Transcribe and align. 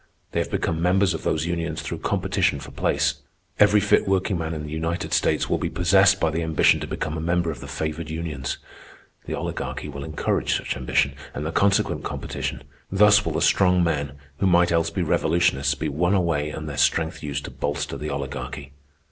They 0.31 0.39
have 0.39 0.49
become 0.49 0.81
members 0.81 1.13
of 1.13 1.21
those 1.21 1.45
unions 1.45 1.79
through 1.83 1.99
competition 1.99 2.59
for 2.59 2.71
place. 2.71 3.21
Every 3.59 3.79
fit 3.79 4.07
workman 4.07 4.51
in 4.55 4.63
the 4.63 4.71
United 4.71 5.13
States 5.13 5.47
will 5.47 5.59
be 5.59 5.69
possessed 5.69 6.19
by 6.19 6.31
the 6.31 6.41
ambition 6.41 6.79
to 6.79 6.87
become 6.87 7.15
a 7.15 7.21
member 7.21 7.51
of 7.51 7.59
the 7.59 7.67
favored 7.67 8.09
unions. 8.09 8.57
The 9.27 9.35
Oligarchy 9.35 9.89
will 9.89 10.03
encourage 10.03 10.57
such 10.57 10.75
ambition 10.75 11.13
and 11.35 11.45
the 11.45 11.51
consequent 11.51 12.03
competition. 12.03 12.63
Thus 12.91 13.23
will 13.23 13.33
the 13.33 13.41
strong 13.43 13.83
men, 13.83 14.13
who 14.39 14.47
might 14.47 14.71
else 14.71 14.89
be 14.89 15.03
revolutionists, 15.03 15.75
be 15.75 15.87
won 15.87 16.15
away 16.15 16.49
and 16.49 16.67
their 16.67 16.77
strength 16.77 17.21
used 17.21 17.43
to 17.45 17.51
bolster 17.51 17.95
the 17.95 18.09
Oligarchy. 18.09 18.71